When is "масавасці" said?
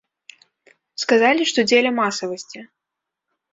2.01-2.59